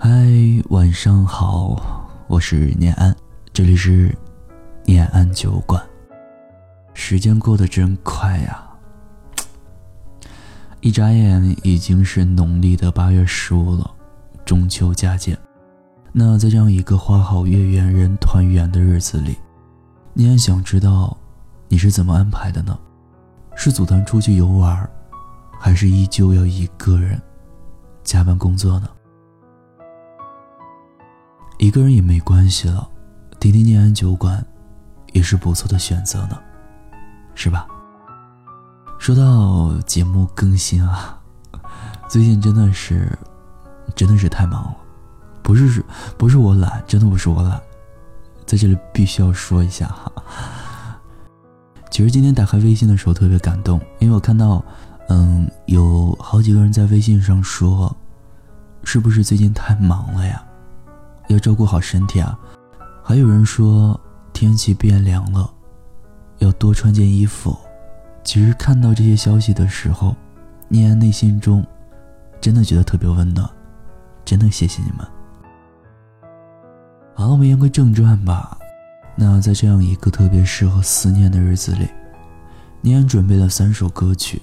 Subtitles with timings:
[0.00, 0.08] 嗨，
[0.68, 3.14] 晚上好，我是念安，
[3.52, 4.16] 这里是
[4.84, 5.84] 念安酒馆。
[6.94, 8.64] 时间过得真快呀，
[10.80, 13.90] 一眨眼已经是农历的八月十五了，
[14.44, 15.36] 中秋佳节。
[16.12, 19.36] 那在这样一个花好月圆人团圆的日子里，
[20.12, 21.18] 念安想知道
[21.66, 22.78] 你是怎么安排的呢？
[23.56, 24.88] 是组团出去游玩，
[25.58, 27.20] 还是依旧要一个人
[28.04, 28.88] 加班工作呢？
[31.58, 32.88] 一个人也没关系了，
[33.40, 34.44] 听听念安酒馆，
[35.12, 36.38] 也是不错的选择呢，
[37.34, 37.66] 是吧？
[38.96, 41.20] 说到节目更新啊，
[42.08, 43.10] 最近真的是，
[43.96, 44.76] 真的是太忙了，
[45.42, 45.84] 不是
[46.16, 47.60] 不是我懒，真的不是我懒，
[48.46, 50.12] 在这里必须要说一下哈。
[51.90, 54.64] 其实今天打开微信的时候特别感动，因为我看到，
[55.08, 57.96] 嗯，有好几个人在微信上说，
[58.84, 60.40] 是不是最近太忙了呀？
[61.28, 62.38] 要照顾好身体啊！
[63.02, 63.98] 还有人说
[64.32, 65.50] 天气变凉了，
[66.38, 67.56] 要多穿件衣服。
[68.24, 70.14] 其实看到这些消息的时候，
[70.68, 71.64] 念安内心中
[72.40, 73.48] 真的觉得特别温暖，
[74.24, 75.06] 真的谢谢你们。
[77.14, 78.58] 好了，我们言归正传吧。
[79.16, 81.88] 那在这样一个特别适合思念的日子里，
[82.80, 84.40] 念安准备了三首歌曲，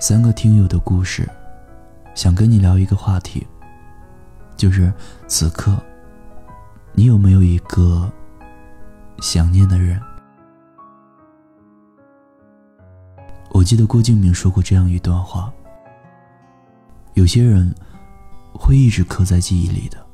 [0.00, 1.28] 三个听友的故事，
[2.14, 3.46] 想跟你聊一个话题，
[4.56, 4.92] 就是
[5.28, 5.80] 此刻。
[6.94, 8.10] 你有没有一个
[9.20, 10.00] 想念的人？
[13.50, 15.50] 我记得郭敬明说过这样一段话：
[17.14, 17.74] 有些人
[18.52, 20.04] 会一直刻在记忆里的，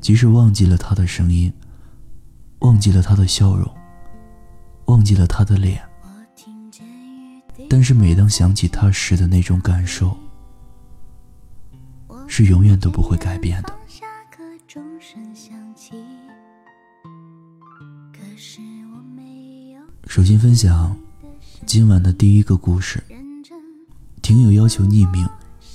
[0.00, 1.52] 即使忘记了他的声音，
[2.60, 3.70] 忘记了他的笑容，
[4.86, 5.82] 忘记了他的脸，
[7.68, 10.16] 但是每当想起他时的那种感受，
[12.26, 13.81] 是永远都不会改变的。
[20.12, 20.94] 首先分享
[21.64, 23.02] 今晚的第一个故事。
[24.20, 25.26] 听友要求匿名，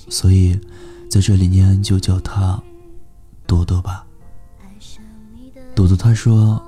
[0.09, 0.55] 所以
[1.09, 2.61] 在这里念就叫他
[3.47, 4.05] 朵朵吧。
[5.73, 6.61] 朵朵他说，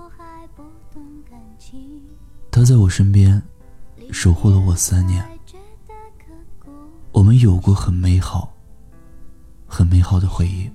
[2.50, 3.40] 他在我身边
[4.12, 5.24] 守护了我三年，
[7.12, 8.52] 我们有过很美好、
[9.68, 10.68] 很美好的回忆。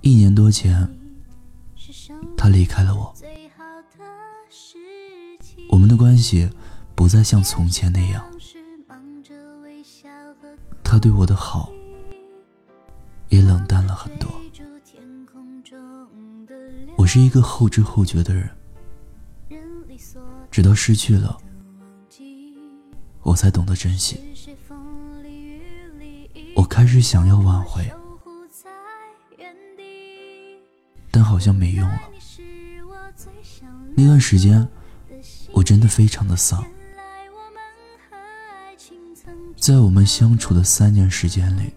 [0.00, 0.92] 一年多前，
[2.36, 3.14] 他离开了我。
[5.74, 6.48] 我们的关系
[6.94, 8.24] 不再像从前那样，
[10.84, 11.68] 他对我的好
[13.28, 14.30] 也冷淡了很多。
[16.96, 18.48] 我是一个后知后觉的人，
[20.48, 21.36] 直到失去了，
[23.22, 24.20] 我才懂得珍惜。
[26.54, 27.84] 我开始想要挽回，
[31.10, 32.00] 但好像没用了。
[33.96, 34.68] 那段时间。
[35.64, 36.62] 真的非常的丧，
[39.56, 41.72] 在我们相处的三年时间里，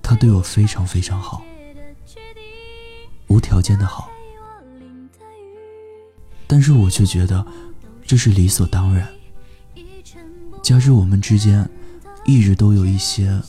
[0.00, 1.44] 他对我非常非常好，
[3.26, 4.08] 无条件的好，
[6.46, 7.44] 但是我却觉得
[8.06, 9.08] 这是理所当然。
[10.62, 11.68] 加之我们之间
[12.24, 13.40] 一直都有一些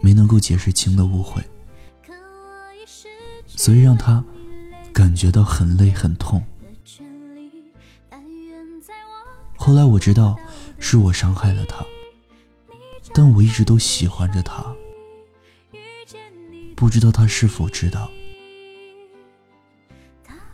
[0.00, 1.42] 没能够解释清的误会，
[3.46, 4.24] 所以让他
[4.92, 6.40] 感觉到很累很痛。
[9.68, 10.34] 后来我知道
[10.78, 11.84] 是我伤害了他，
[13.12, 14.64] 但我一直都喜欢着他。
[16.74, 18.10] 不知道他是否知道，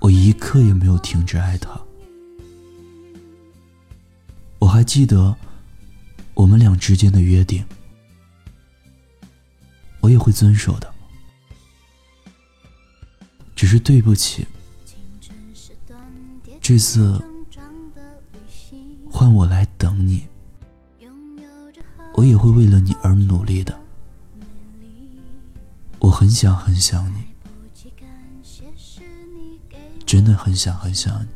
[0.00, 1.80] 我一刻也没有停止爱他。
[4.58, 5.32] 我还记得
[6.34, 7.64] 我们俩之间的约定，
[10.00, 10.92] 我也会遵守的。
[13.54, 14.44] 只是对不起，
[16.60, 17.22] 这次。
[19.24, 20.26] 换我来等你，
[22.14, 23.74] 我也会为了你而努力的。
[25.98, 27.24] 我很想很想你，
[30.04, 31.28] 真的很想很想你，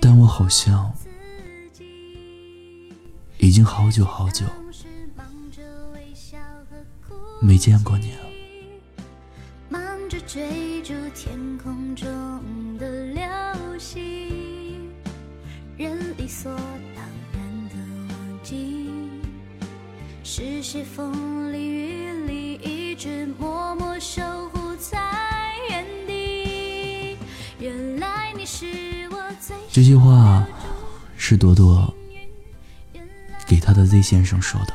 [0.00, 0.92] 但我好像
[3.38, 4.46] 已经好久好久
[7.40, 8.20] 没见过你了。
[9.68, 12.08] 忙着追逐天空中
[16.18, 16.52] 理所
[16.96, 17.76] 当然的
[18.08, 18.90] 忘记，
[20.24, 24.98] 是谁风里雨里一直默默守护在
[25.70, 27.16] 原地。
[27.60, 30.44] 原来你是我最这句话
[31.16, 31.94] 是朵朵
[33.46, 34.74] 给他的 Z 先生说的。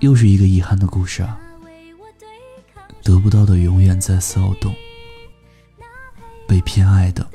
[0.00, 1.40] 又是一个遗憾的故事啊！
[3.02, 4.74] 得不到的永远在骚动，
[6.46, 7.26] 被偏爱的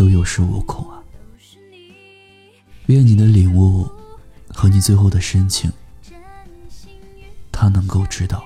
[0.00, 1.04] 都有恃无恐啊！
[2.86, 3.86] 愿你的领悟
[4.48, 5.70] 和你最后的深情，
[7.52, 8.42] 他能够知道。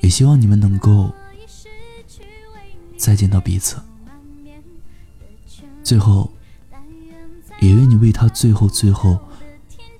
[0.00, 1.14] 也希望你们能够
[2.96, 3.80] 再见到彼此。
[5.84, 6.32] 最后，
[7.60, 9.16] 也愿你为他最后最后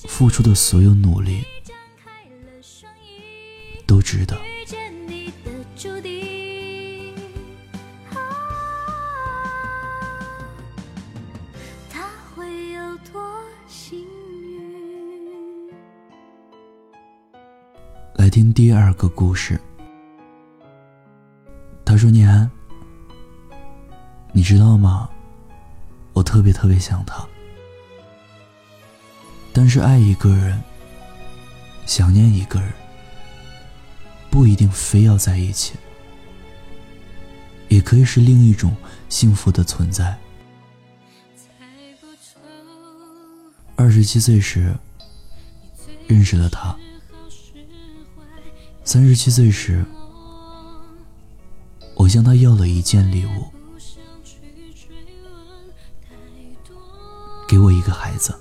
[0.08, 1.44] 付出的所有努力
[3.86, 4.36] 都值得。
[18.32, 19.60] 听第二个故事。
[21.84, 22.50] 他说：“念安，
[24.32, 25.06] 你知道吗？”
[26.14, 27.22] 我特别特别想他，
[29.52, 30.58] 但是爱一个人，
[31.84, 32.72] 想念一个人，
[34.30, 35.74] 不一定非要在一起，
[37.68, 38.74] 也可以是另一种
[39.10, 40.18] 幸福的存在。
[43.76, 44.74] 二十七岁时
[46.06, 46.74] 认识了他，
[48.84, 49.84] 三十七岁时，
[51.94, 53.46] 我向他要了一件礼物。
[57.48, 58.34] 给我一个孩子，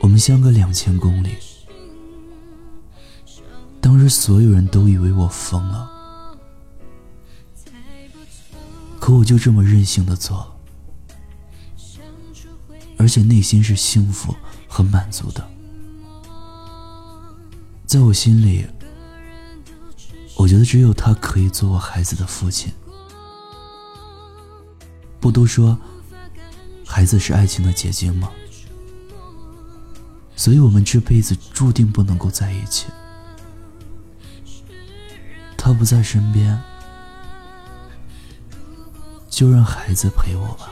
[0.00, 1.36] 我们相隔两千公里。
[3.80, 5.90] 当时所有人都以为我疯了，
[8.98, 10.54] 可我就这么任性的做，
[12.98, 14.34] 而且内心是幸福
[14.68, 15.50] 和满足的。
[17.90, 18.64] 在我心里，
[20.36, 22.72] 我觉得只有他可以做我孩子的父亲。
[25.18, 25.76] 不都说？
[26.86, 28.30] 孩子是爱情的结晶吗？
[30.36, 32.86] 所以我们这辈子注定不能够在一起。
[35.56, 36.56] 他不在身边，
[39.28, 40.70] 就让孩子陪我吧。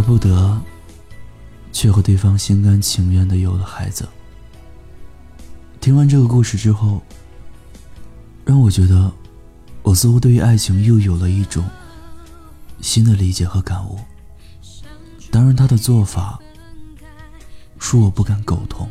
[0.00, 0.58] 而不得，
[1.72, 4.08] 却和对方心甘情愿的有了孩子。
[5.78, 7.02] 听完这个故事之后，
[8.46, 9.12] 让我觉得，
[9.82, 11.62] 我似乎对于爱情又有了一种
[12.80, 13.98] 新的理解和感悟。
[15.30, 16.40] 当然，他的做法，
[17.78, 18.88] 恕我不敢苟同。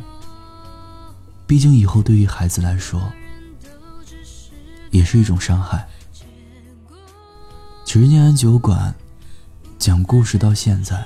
[1.44, 3.12] 毕竟以后对于孩子来说，
[4.92, 5.88] 也是一种伤害。
[7.84, 8.94] 其实念安酒馆。
[9.80, 11.02] 讲故事到现在，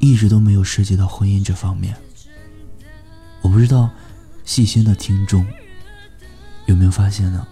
[0.00, 1.96] 一直都没有涉及到婚姻这方面。
[3.42, 3.88] 我不知道
[4.44, 5.46] 细心的听众
[6.66, 7.46] 有没有发现呢？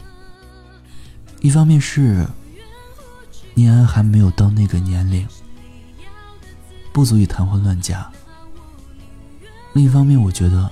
[1.41, 2.27] 一方面是
[3.55, 5.25] 念安还没有到那个年龄，
[6.93, 8.11] 不足以谈婚论嫁；
[9.73, 10.69] 另一方面，我觉得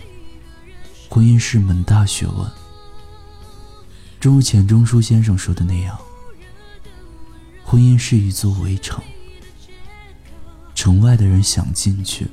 [1.09, 2.51] 婚姻是门大学问，
[4.19, 5.97] 正如钱钟书先生说的那样。
[7.69, 9.03] 婚姻是一座围城，
[10.73, 12.29] 城外的人想进去，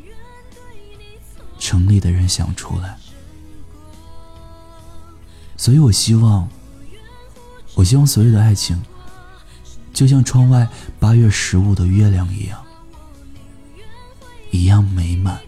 [1.57, 2.95] 城里的人想出来。
[5.57, 6.47] 所以我希望，
[7.73, 8.79] 我希望所有的爱情，
[9.91, 12.63] 就像窗外八月十五的月亮一样，
[14.51, 15.41] 一样美满、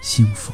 [0.00, 0.50] 幸福。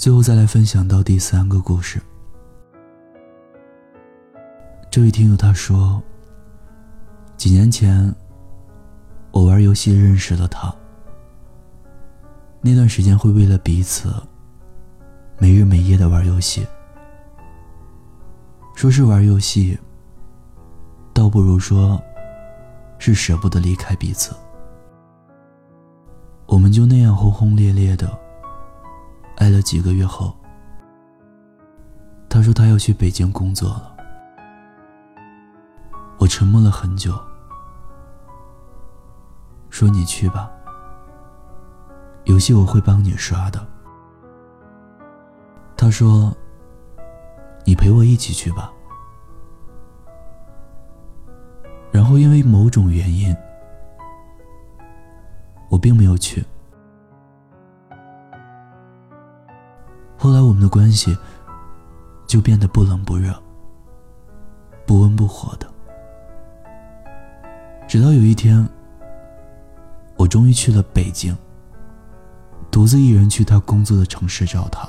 [0.00, 2.00] 最后再来分享到第三个故事。
[4.90, 6.02] 这位听友他说，
[7.36, 8.10] 几年前
[9.30, 10.74] 我玩游戏认识了他。
[12.62, 14.10] 那段时间会为了彼此，
[15.36, 16.66] 没日没夜的玩游戏。
[18.74, 19.78] 说是玩游戏，
[21.12, 22.02] 倒不如说，
[22.98, 24.34] 是舍不得离开彼此。
[26.46, 28.18] 我们就那样轰轰烈烈的。
[29.40, 30.36] 爱了几个月后，
[32.28, 33.96] 他说他要去北京工作了。
[36.18, 37.18] 我沉默了很久，
[39.70, 40.50] 说你去吧，
[42.24, 43.66] 游戏我会帮你刷的。
[45.74, 46.30] 他说，
[47.64, 48.70] 你陪我一起去吧。
[51.90, 53.34] 然后因为某种原因，
[55.70, 56.44] 我并没有去。
[60.20, 61.16] 后来我们的关系
[62.26, 63.32] 就变得不冷不热、
[64.86, 65.66] 不温不火的。
[67.88, 68.68] 直到有一天，
[70.18, 71.34] 我终于去了北京，
[72.70, 74.86] 独自一人去他工作的城市找他，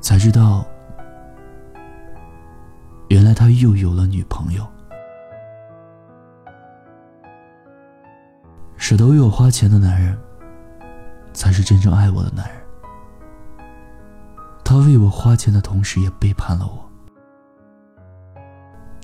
[0.00, 0.64] 才知道。
[3.08, 4.64] 原来他又有了女朋友。
[8.76, 10.16] 舍得为我花钱的男人，
[11.32, 12.58] 才是真正爱我的男人。
[14.64, 16.88] 他为我花钱的同时，也背叛了我。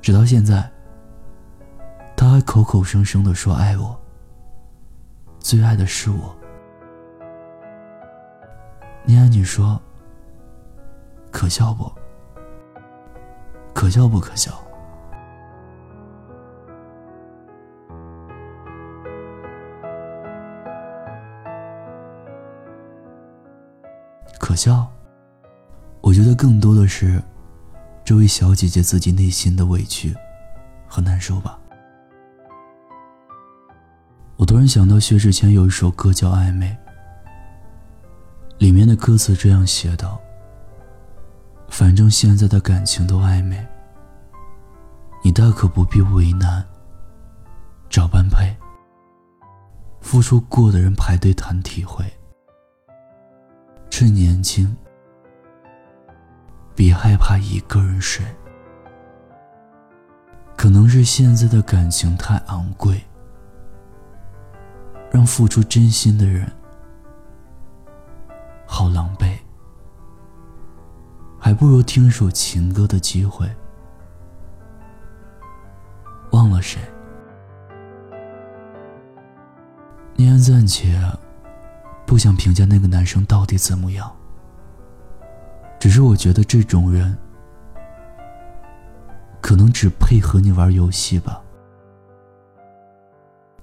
[0.01, 0.71] 直到现在，
[2.17, 3.99] 他还口口声声的说爱我，
[5.39, 6.35] 最爱的是我。
[9.05, 9.81] 念安，你说
[11.31, 11.93] 可笑不？
[13.75, 14.64] 可笑不可笑？
[24.55, 24.89] 可笑，
[26.01, 27.21] 我觉得更多的是
[28.05, 30.15] 这位小姐姐自己内心的委屈
[30.87, 31.59] 和难受吧。
[34.37, 36.71] 我突然想到薛之谦有一首歌叫《暧昧》，
[38.59, 40.21] 里面的歌词这样写道。
[41.69, 43.59] 反正现在的感情都暧昧，
[45.25, 46.65] 你大可不必为难。
[47.91, 48.57] 找般配，
[50.01, 52.05] 付出过的人排队谈体会。
[53.97, 54.77] 趁年轻，
[56.75, 58.27] 别害怕一个人睡。
[60.57, 63.01] 可能是现在的感情太昂贵，
[65.13, 66.51] 让付出真心的人
[68.67, 69.39] 好狼狈。
[71.39, 73.49] 还不如听首情歌的机会。
[76.33, 76.81] 忘了谁？
[80.17, 81.01] 念暂且
[82.07, 84.15] 不想评价那个男生到底怎么样，
[85.79, 87.17] 只是我觉得这种人
[89.41, 91.43] 可能只配和你玩游戏吧。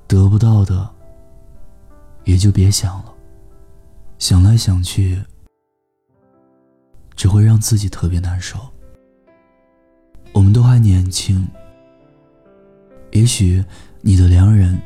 [0.07, 0.89] 得不到的
[2.25, 3.13] 也就别想了，
[4.17, 5.21] 想来想去。
[7.13, 8.57] 只会让自己特别难受。
[10.33, 11.47] 我们都还年轻，
[13.11, 13.63] 也许
[13.99, 14.81] 你的良人，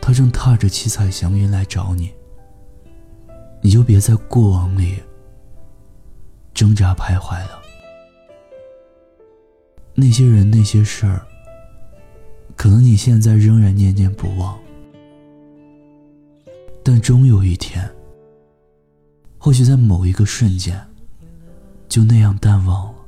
[0.00, 2.10] 他正踏着七彩祥云来找你，
[3.60, 5.02] 你就别在过往里
[6.54, 7.60] 挣扎徘徊了。
[9.94, 11.26] 那些人那些事儿，
[12.56, 14.58] 可能你现在仍然念念不忘，
[16.82, 17.88] 但终有一天，
[19.38, 20.80] 或许在某一个瞬间。
[21.88, 22.98] 就那样淡忘了，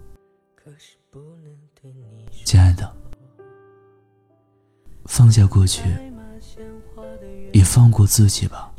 [2.46, 2.90] 亲爱的，
[5.04, 5.82] 放下过去，
[7.52, 8.69] 也放过自己吧。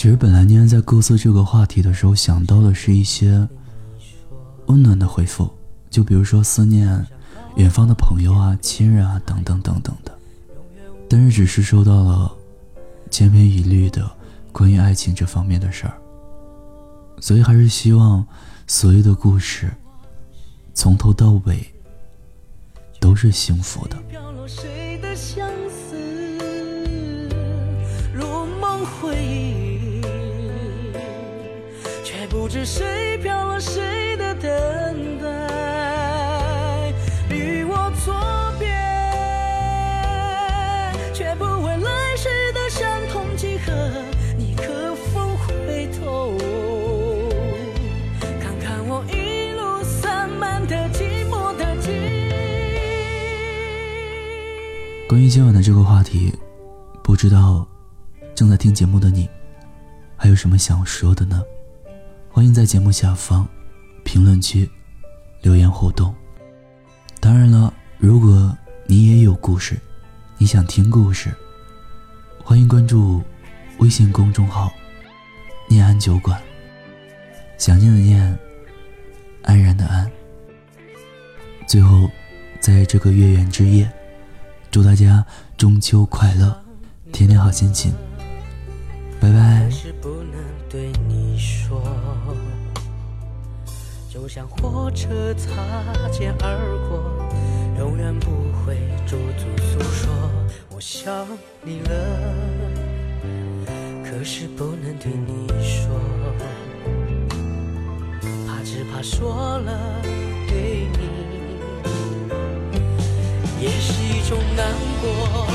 [0.00, 3.46] 其实本来念在构思这个话题的时候，想到的是一些
[4.64, 5.50] 温暖的回复，
[5.90, 7.06] 就比如说思念
[7.56, 10.18] 远方的朋友啊、亲人啊等等等等的，
[11.06, 12.32] 但是只是收到了
[13.10, 14.10] 千篇一律的。
[14.52, 15.92] 关于爱情这方面的事儿，
[17.20, 18.26] 所以还是希望
[18.66, 19.70] 所有的故事
[20.72, 21.62] 从头到尾
[22.98, 23.98] 都是幸福的。
[24.02, 24.18] 却
[28.16, 29.49] 不
[32.50, 34.50] 知谁飘了谁的等
[35.22, 36.92] 待，
[37.32, 38.12] 与我错
[38.58, 38.66] 别，
[41.14, 43.72] 却不问来世的相同几何。
[44.36, 46.36] 你可否回头，
[48.40, 51.92] 看看我一路散漫的寂寞的迹
[55.08, 56.34] 关于今晚的这个话题，
[57.04, 57.64] 不知道
[58.34, 59.28] 正在听节目的你，
[60.16, 61.40] 还有什么想说的呢？
[62.40, 63.46] 欢迎在节目下方
[64.02, 64.66] 评论区
[65.42, 66.14] 留言互动。
[67.20, 68.56] 当然了，如果
[68.86, 69.78] 你也有故事，
[70.38, 71.30] 你想听故事，
[72.42, 73.22] 欢迎关注
[73.80, 74.72] 微信公众号
[75.68, 76.40] “念安酒馆”。
[77.60, 78.38] 想念的念，
[79.42, 80.10] 安然的安。
[81.68, 82.08] 最后，
[82.58, 83.86] 在这个月圆之夜。
[84.70, 85.22] 祝大家
[85.58, 86.58] 中秋快乐，
[87.12, 87.92] 天天好心情。
[89.20, 89.68] 拜拜。
[94.12, 95.54] 就像火车擦
[96.10, 96.98] 肩而过，
[97.78, 98.76] 永远不会
[99.06, 100.12] 驻足诉说
[100.68, 101.24] 我想
[101.62, 102.34] 你了，
[104.02, 105.88] 可是不能对你说，
[108.48, 110.02] 怕只怕说了
[110.48, 111.08] 对你
[113.62, 115.46] 也是一种难过，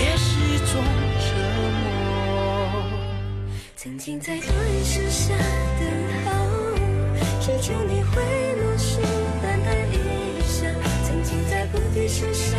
[0.00, 0.82] 也是一种
[1.20, 1.36] 折
[1.84, 1.86] 磨。
[3.76, 5.32] 曾经在多人树下。
[7.66, 8.20] 祝你会
[8.56, 8.98] 落时，
[9.40, 10.66] 淡淡一笑。
[11.02, 12.58] 曾经在菩提树下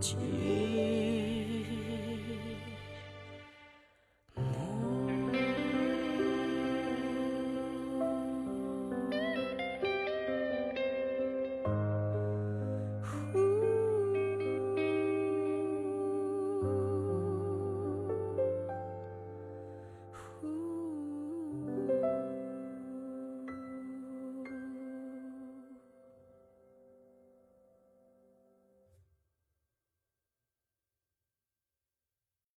[0.00, 0.75] 记